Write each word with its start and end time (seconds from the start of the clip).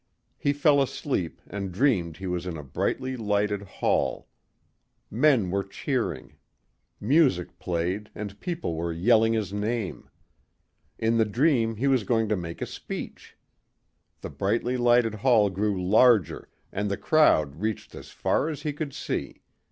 He 0.39 0.51
fell 0.51 0.81
asleep 0.81 1.41
and 1.45 1.71
dreamed 1.71 2.17
he 2.17 2.25
was 2.25 2.47
in 2.47 2.57
a 2.57 2.63
brightly 2.63 3.15
lighted 3.15 3.61
hall. 3.61 4.27
Men 5.11 5.51
were 5.51 5.63
cheering. 5.63 6.37
Music 6.99 7.59
played 7.59 8.09
and 8.15 8.39
people 8.39 8.73
were 8.73 8.91
yelling 8.91 9.33
his 9.33 9.53
name. 9.53 10.09
In 10.97 11.17
the 11.19 11.25
dream 11.25 11.75
he 11.75 11.85
was 11.85 12.03
going 12.03 12.29
to 12.29 12.35
make 12.35 12.63
a 12.63 12.65
speech. 12.65 13.37
The 14.21 14.31
brightly 14.31 14.75
lighted 14.75 15.13
hall 15.13 15.51
grew 15.51 15.79
larger 15.79 16.49
and 16.71 16.89
the 16.89 16.97
crowd 16.97 17.57
reached 17.57 17.93
as 17.93 18.09
far 18.09 18.49
as 18.49 18.63
he 18.63 18.73
could 18.73 18.93
see. 18.95 19.43